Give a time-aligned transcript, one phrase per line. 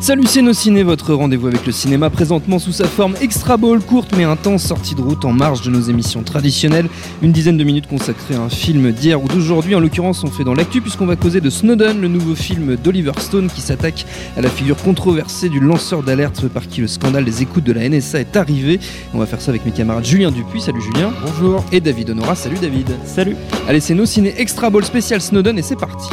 [0.00, 4.24] Salut ciné, votre rendez-vous avec le cinéma présentement sous sa forme extra ball, courte mais
[4.24, 6.88] intense, sortie de route en marge de nos émissions traditionnelles.
[7.20, 10.42] Une dizaine de minutes consacrées à un film d'hier ou d'aujourd'hui, en l'occurrence on fait
[10.42, 14.06] dans l'actu puisqu'on va causer de Snowden, le nouveau film d'Oliver Stone qui s'attaque
[14.38, 17.86] à la figure controversée du lanceur d'alerte par qui le scandale des écoutes de la
[17.86, 18.80] NSA est arrivé.
[19.12, 21.12] On va faire ça avec mes camarades Julien Dupuis, salut Julien.
[21.26, 21.62] Bonjour.
[21.72, 22.88] Et David Honora, salut David.
[23.04, 23.36] Salut.
[23.68, 26.08] Allez c'est nos ciné extra ball spécial Snowden et c'est parti.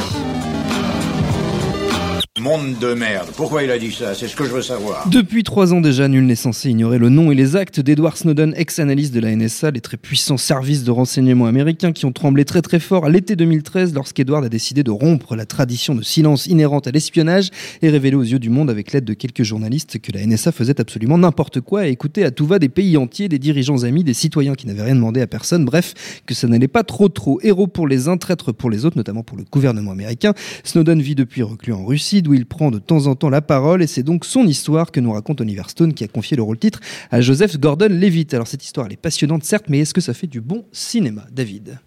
[3.36, 4.14] Pourquoi il a dit ça?
[4.14, 5.10] C'est ce que je veux savoir.
[5.10, 8.54] Depuis trois ans déjà, nul n'est censé ignorer le nom et les actes d'Edward Snowden,
[8.56, 12.62] ex-analyste de la NSA, les très puissants services de renseignement américains qui ont tremblé très
[12.62, 16.88] très fort à l'été 2013 lorsqu'Edward a décidé de rompre la tradition de silence inhérente
[16.88, 17.50] à l'espionnage
[17.82, 20.80] et révéler aux yeux du monde avec l'aide de quelques journalistes que la NSA faisait
[20.80, 24.14] absolument n'importe quoi et écoutait à tout va des pays entiers, des dirigeants amis, des
[24.14, 27.40] citoyens qui n'avaient rien demandé à personne, bref, que ça n'allait pas trop trop.
[27.44, 30.34] Héros pour les uns, traître pour les autres, notamment pour le gouvernement américain.
[30.64, 33.84] Snowden vit depuis reclus en Russie, d'où il prend de temps en temps la parole
[33.84, 36.58] et c'est donc son histoire que nous raconte Oliver Stone qui a confié le rôle
[36.58, 36.80] titre
[37.12, 38.34] à Joseph Gordon-Levitt.
[38.34, 41.26] Alors cette histoire elle est passionnante certes, mais est-ce que ça fait du bon cinéma,
[41.32, 41.80] David?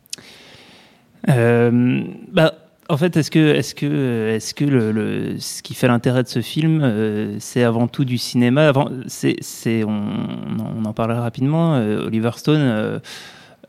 [1.28, 2.54] Euh, bah,
[2.88, 6.28] en fait, est-ce que, est-ce que, est-ce que le, le- ce qui fait l'intérêt de
[6.28, 8.66] ce film, euh, c'est avant tout du cinéma?
[8.68, 10.02] Avant, c'est, c'est, on,
[10.78, 11.74] on en parlera rapidement.
[11.76, 12.60] euh, Oliver Stone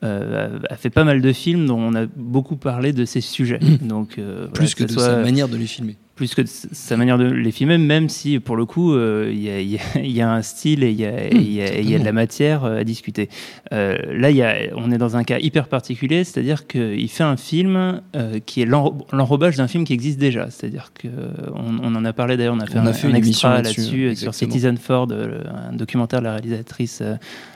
[0.03, 3.59] euh, a fait pas mal de films dont on a beaucoup parlé de ces sujets.
[3.81, 5.97] Donc, euh, voilà, Plus que, de soit- sa manière de les filmer.
[6.21, 9.49] Plus que sa manière de les filmer, même si pour le coup euh, il y,
[9.49, 9.79] a- y
[10.11, 13.27] y un style et il y a, y de la matière euh, à discuter.
[13.73, 17.23] Euh, là, il y a, on est dans un cas hyper particulier, c'est-à-dire qu'il fait
[17.23, 20.51] un film euh, qui est l'enro- l'enrobage d'un film qui existe déjà.
[20.51, 21.07] C'est-à-dire que
[21.55, 24.15] on, en a parlé d'ailleurs, on a fait On un, a fait un extra là-dessus,
[24.15, 24.33] sur.
[24.35, 27.01] Citizen Ford, un documentaire de la réalisatrice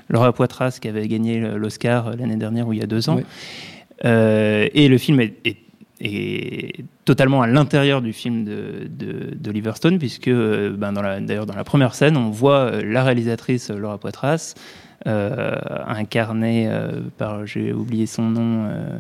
[0.10, 3.20] Laura Poitras qui avait gagné l'Oscar l'année dernière ou il y a deux ans.
[4.04, 5.58] Et le film est, est-
[6.02, 11.20] est totalement à l'intérieur du film de- de- d'Oliver Stone, puisque euh, ben, dans la-
[11.22, 14.56] d'ailleurs dans la première scène, on voit euh, la réalisatrice euh, Laura Poitras,
[15.08, 15.56] euh,
[15.88, 18.66] incarnée euh, par, j'ai oublié son nom.
[18.68, 18.98] euh,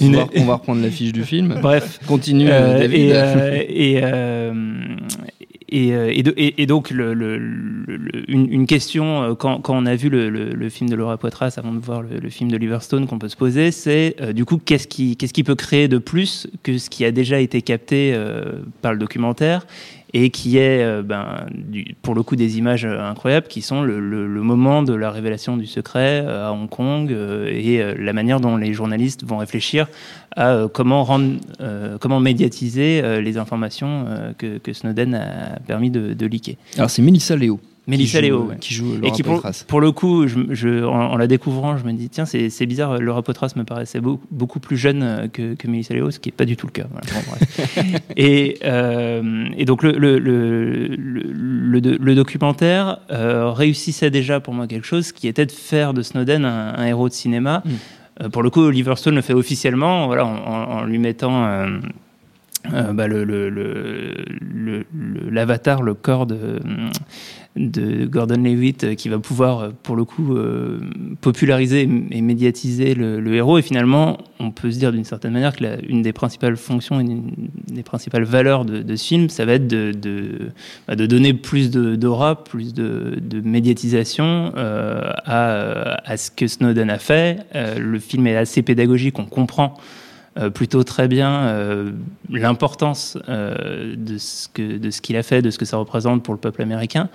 [0.00, 1.58] On va, on va reprendre l'affiche du film.
[1.62, 2.98] Bref, Continue, euh, David.
[2.98, 4.52] et, euh, et, euh,
[5.70, 10.96] et, euh, et de- donc, une, question, euh, quand, on a vu le, film de
[10.96, 14.32] Laura Poitras avant de voir le, film d'Oliver Stone qu'on peut se poser, c'est euh,
[14.32, 17.40] du coup, qu'est-ce qui, qu'est-ce qui peut créer de plus que ce qui a déjà
[17.40, 18.16] été capté
[18.82, 19.66] par le documentaire?
[20.14, 21.46] Et qui est, euh, ben,
[22.02, 23.98] pour le coup, des images euh, incroyables qui sont le,
[24.42, 28.72] moment de la révélation du secret euh, à Hong Kong et la manière dont les
[28.72, 29.88] journalistes vont réfléchir
[30.36, 31.36] à comment rendre,
[32.00, 34.06] comment médiatiser les informations
[34.38, 36.54] que, Snowden a permis de, de leaker.
[36.76, 37.60] Alors c'est Melissa Léo.
[37.88, 38.56] Mélissa Léo, ouais.
[38.60, 41.76] qui joue Et Laura qui pour, pour le coup, je, je- en, en la découvrant,
[41.76, 45.26] je me dis tiens c'est bizarre, Laura Poitras me paraissait beau- beaucoup plus jeune euh,
[45.28, 46.86] que, que Mélissa Léo, ce qui n'est pas du tout le cas.
[46.90, 48.02] Voilà, bon, bref.
[48.16, 54.54] et, euh, et donc le, le, le, le, le- le documentaire euh, réussissait déjà pour
[54.54, 57.62] moi quelque chose qui était de faire de Snowden un, un héros de cinéma.
[57.64, 57.70] Mm.
[58.20, 61.44] Euh, pour le coup, Oliver Stone le fait officiellement, voilà, en, en- en lui mettant
[62.72, 66.58] euh, bah, le- le- le- le- le- l'avatar, le, corps de,
[67.56, 70.36] de Gordon Levitt euh, qui va pouvoir, euh, pour le coup,
[71.20, 73.58] populariser et médiatiser le, héros.
[73.58, 76.98] Et finalement, on peut se dire d'une certaine manière que la- une des principales fonctions,
[77.00, 77.30] une
[77.68, 80.50] des principales valeurs de, de ce film, ça va être de, de,
[80.88, 86.98] bah, de donner plus d'aura, plus de, médiatisation euh, à, à ce que Snowden a
[86.98, 87.38] fait.
[87.78, 89.74] Le film est assez pédagogique, on comprend
[90.50, 91.90] plutôt très bien euh,
[92.30, 94.48] l'importance euh, de ce
[95.00, 97.08] qu'il a fait, de ce que ça représente pour le peuple américain,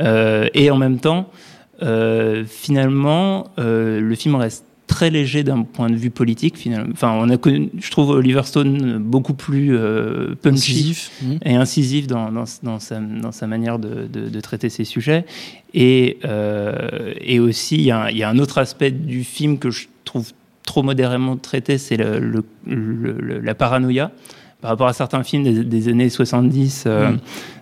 [0.00, 1.30] Euh, et en même temps,
[1.82, 6.56] euh, finalement, euh, le film reste très léger d'un point de vue politique.
[6.58, 11.10] Finalement, enfin, on a connu, je trouve Oliver Stone beaucoup plus euh, punchy Incisif.
[11.22, 11.38] Mhm.
[11.44, 15.24] et incisif dans, dans, dans sa, dans sa manière de, de- de traiter ces sujets.
[15.74, 19.86] Et, euh, et aussi, il y, y a un autre aspect du film que je
[20.04, 20.32] trouve
[20.66, 24.10] trop modérément traité, c'est la paranoïa.
[24.64, 27.18] Par rapport à certains films des, années 70, euh, mm.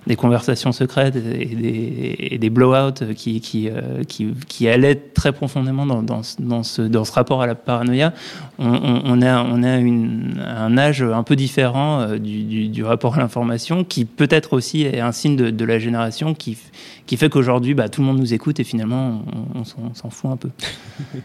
[0.06, 5.32] des conversations secrètes et des, et des blowouts qui, qui, euh, qui, qui, allaient très
[5.32, 8.14] profondément dans, dans, dans, ce, dans, ce, rapport à la paranoïa,
[8.60, 13.16] on, on, a, on a une, un âge un peu différent euh, du, du, rapport
[13.16, 16.56] à l'information qui peut-être aussi est un signe de, de la génération qui,
[17.06, 19.24] qui fait qu'aujourd'hui, bah, tout le monde nous écoute et finalement,
[19.56, 20.50] on, s'en fout un peu.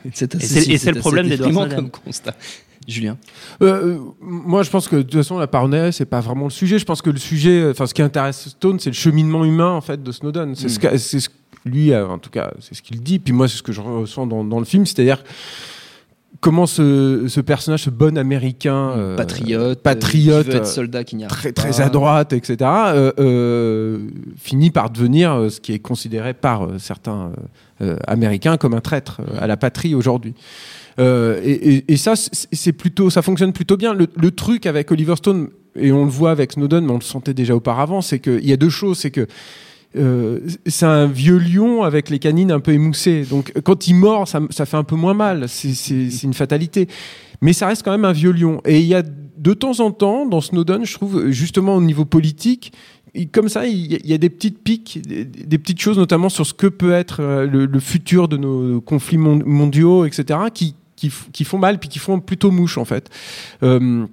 [0.06, 2.34] et c'est le problème des comme constat.
[2.88, 3.18] Julien
[3.62, 6.80] euh, Moi, je pense que de toute façon, la paranoïa, c'est pas vraiment le sujet.
[6.80, 9.82] Je pense que le sujet, enfin, ce qui intéresse Stone, c'est le cheminement humain en
[9.82, 10.56] fait de Snowden.
[10.56, 10.98] C'est ce, hmm.
[10.98, 11.30] ce
[11.66, 13.20] lui, euh, en tout cas, c'est ce qu'il dit.
[13.20, 15.22] Puis moi, c'est ce que je ressens dans, dans le film, c'est-à-dire
[16.40, 21.90] comment ce, ce, personnage, ce bon américain euh, patriote, patriote, soldat qui très très à
[21.90, 24.00] droite, etc., euh, euh,
[24.38, 27.32] finit par devenir ce qui est considéré par certains
[28.08, 30.34] américains comme un traître à la patrie aujourd'hui.
[31.00, 33.94] Euh, et, ça, c'est plutôt, ça fonctionne plutôt bien.
[33.94, 37.34] Le, truc avec Oliver Stone, et on le voit avec Snowden, mais on le sentait
[37.34, 39.28] déjà auparavant, c'est qu'il y a deux choses, c'est que
[39.96, 43.24] euh, c'est un vieux lion avec les canines un peu émoussées.
[43.30, 45.48] Donc quand il mord, ça, ça fait un peu moins mal.
[45.48, 46.88] C'est une fatalité.
[47.42, 48.62] Mais ça reste quand même un vieux lion.
[48.66, 52.06] Et il y a de temps en temps, dans Snowden, je trouve, justement au niveau
[52.06, 52.74] politique,
[53.32, 56.68] comme ça, il y a des petites piques, des, petites choses, notamment sur ce que
[56.68, 61.80] peut être euh, le, le futur de nos conflits mondiaux, etc., qui, qui, font mal
[61.80, 63.10] puis qui font plutôt mouche en fait.
[63.64, 64.06] Euh,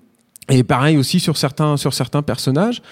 [0.50, 2.82] et pareil aussi sur certains sur certains personnages.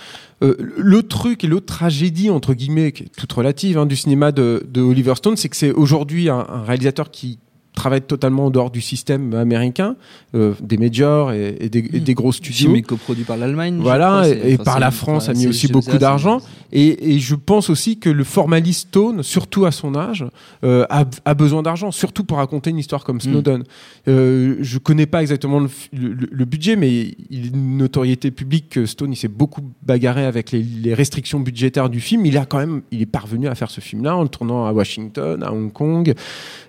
[0.42, 4.32] Euh, le truc et l'autre tragédie entre guillemets qui est toute relative hein, du cinéma
[4.32, 7.38] de, Oliver Stone, c'est que c'est aujourd'hui un, réalisateur qui
[7.74, 9.96] travaille totalement en dehors du système américain,
[10.34, 12.70] euh, des majors et, et, des, et, des, gros studios.
[12.70, 13.78] Mais coproduit par l'Allemagne.
[13.80, 16.40] Voilà, et, par la France a mis aussi beaucoup d'argent.
[16.72, 20.24] Et, je pense aussi que le formaliste Stone, surtout à son âge,
[20.64, 23.20] euh, a, a, besoin d'argent, surtout pour raconter une histoire comme mm.
[23.20, 23.64] Snowden.
[24.08, 28.86] Euh, je connais pas exactement le, le, budget, mais il est une notoriété publique que
[28.86, 32.26] Stone, il s'est beaucoup bagarré avec les, les, restrictions budgétaires du film.
[32.26, 34.72] Il a quand même, il est parvenu à faire ce film-là en le tournant à
[34.72, 36.14] Washington, à Hong Kong.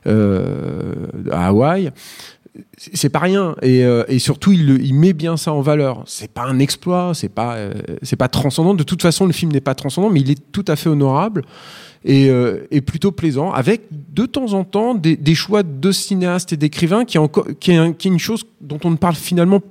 [0.05, 0.92] Euh,
[1.31, 1.91] à Hawaï
[2.77, 3.55] c'est pas rien.
[3.61, 6.03] Et, euh, surtout il, met bien ça en valeur.
[6.05, 8.73] C'est pas un exploit c'est pas euh, c'est pas transcendant.
[8.73, 11.43] De toute façon le film n'est pas transcendant mais il est tout à fait honorable
[12.05, 17.05] et, euh, plutôt plaisant avec de temps en temps des, choix de cinéastes et d'écrivains
[17.05, 17.17] qui,
[17.59, 19.61] qui, est qui est une chose dont on ne parle finalement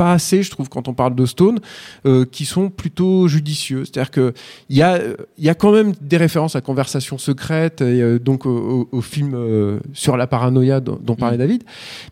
[0.00, 1.58] pas assez, je trouve, quand on parle de Stone,
[2.06, 3.84] euh, qui sont plutôt judicieux.
[3.84, 4.32] C'est-à-dire qu'il
[4.70, 4.98] y, a,
[5.36, 9.34] y a quand même des références à Conversation secrète, et euh, donc au, au, film
[9.34, 11.40] euh, sur la paranoïa dont, dont parlait mm.
[11.40, 11.64] David,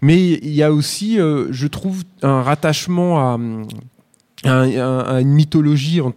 [0.03, 3.39] mais il y a aussi, je trouve, un rattachement à
[4.45, 6.13] un, une mythologie, en,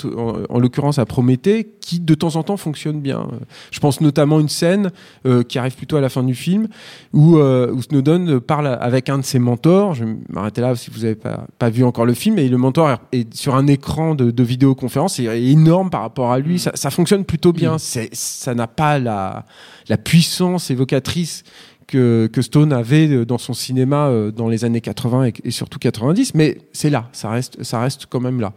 [0.50, 3.28] en, l'occurrence à Prométhée, qui de temps en temps fonctionne bien.
[3.72, 4.92] Je pense notamment une scène
[5.26, 6.68] euh, qui arrive plutôt à la fin du film,
[7.14, 9.96] où, euh, où, Snowden parle avec un de ses mentors.
[9.96, 12.38] Je vais m'arrêter là si vous n'avez pas, pas, vu encore le film.
[12.38, 16.40] Et le mentor est sur un écran de, de vidéoconférence, c'est énorme par rapport à
[16.40, 16.60] lui.
[16.60, 17.76] Ça, ça fonctionne plutôt bien.
[17.76, 18.08] Mmh.
[18.14, 19.46] Ça n'a pas la,
[19.90, 21.44] la puissance évocatrice
[21.92, 25.80] que, que, Stone avait euh, dans son cinéma euh, dans les années 80 et, surtout
[25.80, 28.54] 90, mais c'est là, ça reste, ça reste quand même là.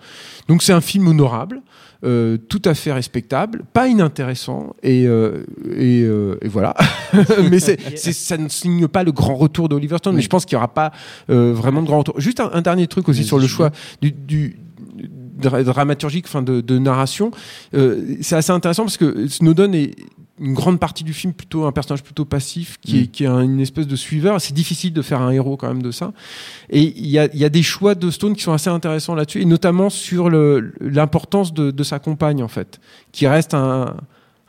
[0.48, 1.62] Donc c'est un film honorable,
[2.04, 5.44] euh, tout à fait respectable, pas inintéressant, et, euh,
[5.74, 6.74] et, euh, et, voilà.
[7.50, 7.58] mais
[7.96, 10.74] ça ne signe pas le grand retour d'Oliver Stone, mais je pense qu'il n'y aura
[10.74, 10.92] pas
[11.28, 12.20] vraiment de grand retour.
[12.20, 13.70] Juste un, un dernier truc aussi sur le choix
[14.02, 14.58] du, du
[15.38, 17.30] dramaturgique, enfin de, de narration.
[17.72, 19.94] c'est assez intéressant parce que Snowden est
[20.40, 23.08] une grande partie du film plutôt un personnage plutôt passif qui, est, mm.
[23.08, 24.40] qui est une espèce de suiveur.
[24.40, 26.12] C'est difficile de faire un héros quand même de ça.
[26.70, 29.42] Et il y a, y a, des choix de Stone qui sont assez intéressants là-dessus,
[29.42, 32.80] et notamment sur l'importance de, de, sa compagne en fait,
[33.12, 33.96] qui reste un,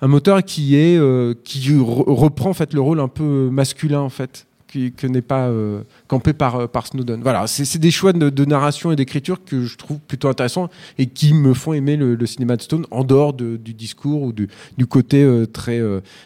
[0.02, 4.10] un moteur qui est euh, qui reprend en fait le rôle un peu masculin en
[4.10, 4.48] fait
[4.96, 7.22] que n'est pas euh, campé par, euh, par Snowden.
[7.22, 11.34] Voilà, c'est des choix de, narration et d'écriture que je trouve plutôt intéressants et qui
[11.34, 15.24] me font aimer le, cinéma de Stone en dehors du discours ou du, du côté
[15.24, 15.82] euh, très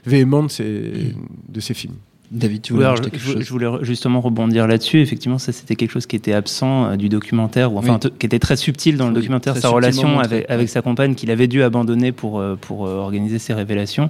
[0.05, 1.15] véhément de ces,
[1.47, 1.95] de ces films.
[2.31, 5.01] David, tu voulais quelque je, chose je, voulais justement rebondir là-dessus.
[5.01, 8.55] Effectivement, ça c'était quelque chose qui était absent du documentaire, ou enfin qui était très
[8.55, 12.43] subtil dans le documentaire, sa relation avec, avec, sa compagne qu'il avait dû abandonner pour,
[12.61, 14.09] pour organiser ses révélations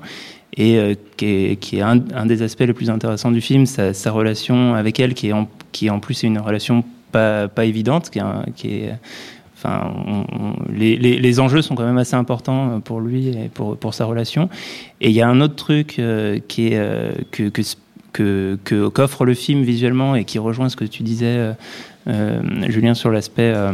[0.58, 3.94] et euh, qui est, qui est un, des aspects les plus intéressants du film, sa,
[3.94, 7.66] sa, relation avec elle, qui est en, qui en plus est une relation pas, pas
[7.66, 8.24] évidente, qui est,
[8.56, 8.94] qui est
[9.56, 9.94] enfin,
[10.74, 14.06] les, les, les, enjeux sont quand même assez importants pour lui et pour, pour sa
[14.06, 14.50] relation.
[15.02, 17.62] Et il y a un autre truc euh, qui est euh, que, que
[18.14, 18.58] que
[18.90, 21.54] qu'offre le film visuellement et qui rejoint ce que tu disais,
[22.08, 23.72] euh, Julien, sur l'aspect euh,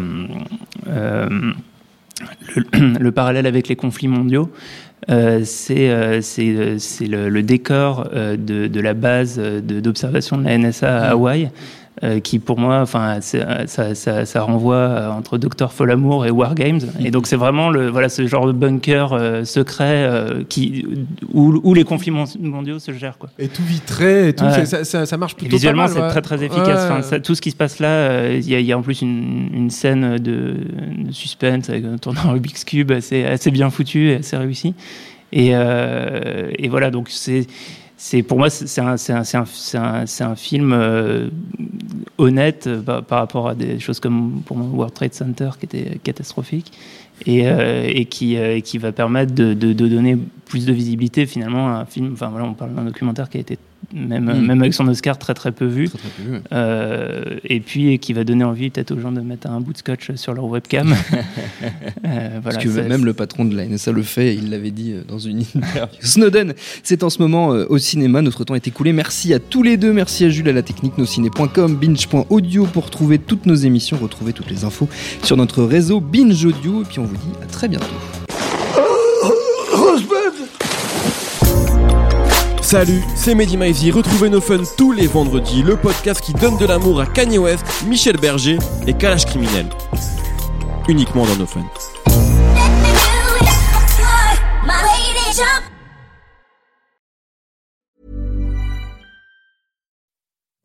[0.88, 4.52] le, le, parallèle avec les conflits mondiaux.
[5.10, 10.98] Euh, c'est euh, euh, le, le, décor de, de, la base d'observation de, la NSA
[10.98, 11.12] à mm.
[11.12, 11.50] Hawaï.
[12.04, 16.82] Euh, qui pour moi, enfin, ça, ça, ça, renvoie entre Docteur Folamour et Wargames.
[17.00, 20.86] Et donc c'est vraiment le, voilà, ce genre de bunker euh, secret euh, qui,
[21.34, 23.18] où, où, les conflits mondiaux se gèrent.
[23.18, 23.30] Quoi.
[23.40, 26.92] Et tout vitré, et tout, ça, ça, marche plutôt visuellement, c'est très très efficace.
[26.92, 29.70] Enfin, tout ce qui se passe là, il y, y, a en plus une, une
[29.70, 30.56] scène de,
[30.98, 34.74] de, suspense avec un tournant Rubik's Cube assez, assez bien foutu et assez réussi.
[35.32, 37.48] Et, et voilà, donc c'est
[37.98, 41.30] c'est pour moi c'est un, un, un, film euh,
[42.18, 46.00] honnête euh, par, rapport à des choses comme pour moi World Trade Center qui était
[46.00, 46.72] catastrophique
[47.26, 51.70] et, euh, et qui, qui va permettre de, de, de, donner plus de visibilité finalement
[51.70, 52.12] à un film.
[52.14, 53.58] Enfin voilà on parle d'un documentaire qui a été
[53.96, 54.46] même, mm.
[54.46, 55.90] même avec son Oscar très très peu vu.
[56.52, 59.78] Euh, et puis qui va donner envie peut-être aux gens de mettre un bout de
[59.78, 60.94] scotch sur leur webcam.
[62.06, 65.04] euh, Parce que même le patron de la NSA le fait, il l'avait dit euh,
[65.08, 65.98] dans une interview.
[66.02, 68.94] Snowden, c'est en ce moment euh, au cinéma, notre temps est écoulé.
[68.94, 73.18] Merci à tous les deux, merci à Jules à la technique, nosciné.com, binge.audio pour trouver
[73.18, 74.90] toutes nos émissions, retrouver toutes les infos
[75.24, 76.82] sur notre réseau Binge Audio.
[76.82, 77.96] Et puis on vous dit à très bientôt.
[82.66, 83.92] Salut, c'est Mehdi Maizy.
[83.92, 87.64] Retrouvez nos fun tous les vendredis, le podcast qui donne de l'amour à Kanye West,
[87.86, 88.58] Michel Berger
[88.88, 89.68] et Kalash Criminel.
[90.90, 91.64] Uniquement dans nos fun.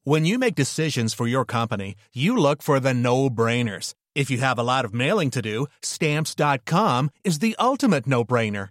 [0.05, 3.93] When you make decisions for your company, you look for the no-brainers.
[4.15, 8.71] If you have a lot of mailing to do, stamps.com is the ultimate no-brainer.